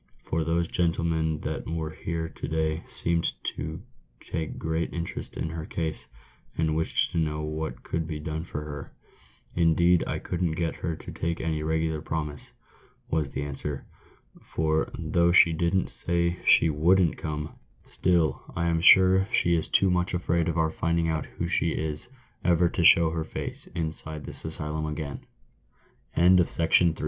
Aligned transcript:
for 0.27 0.43
those 0.43 0.67
gentlemen 0.67 1.39
that 1.41 1.67
were 1.69 1.91
here 1.91 2.27
to 2.29 2.47
day 2.47 2.83
seemed 2.87 3.31
to 3.43 3.79
take 4.31 4.57
great 4.57 4.91
interest 4.93 5.35
in 5.37 5.49
her 5.49 5.63
case, 5.65 6.05
and 6.57 6.75
wished 6.75 7.11
to 7.11 7.19
know 7.19 7.41
what 7.41 7.83
could 7.83 8.07
be 8.07 8.17
done 8.19 8.43
for 8.43 8.63
her." 8.63 8.95
"Indeed 9.55 10.03
I 10.07 10.17
couldn't 10.17 10.53
get 10.53 10.77
her 10.77 10.95
to 10.95 11.13
make 11.23 11.39
any 11.39 11.61
regular 11.61 12.01
promise," 12.01 12.49
was 13.11 13.29
the 13.29 13.43
answer;" 13.43 13.85
for 14.55 14.89
though 14.97 15.31
she 15.31 15.53
didn't 15.53 15.91
say 15.91 16.37
she 16.43 16.67
wouldn't 16.67 17.15
come, 17.19 17.57
still 17.85 18.41
I'm 18.55 18.81
sure 18.81 19.27
she 19.31 19.53
is 19.53 19.67
too 19.67 19.91
much 19.91 20.15
afraid 20.15 20.47
of 20.49 20.57
our 20.57 20.71
finding 20.71 21.09
out 21.09 21.27
who 21.37 21.47
she 21.47 21.73
is 21.75 22.07
ever 22.43 22.69
to 22.69 22.81
s 26.11 26.67